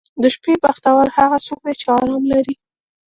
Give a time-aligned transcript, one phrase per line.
[0.21, 2.55] •د شپې بختور هغه څوک دی چې آرام لري.